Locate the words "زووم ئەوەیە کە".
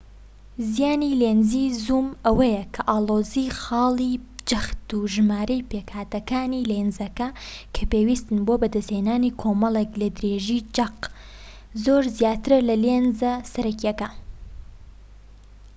1.83-2.81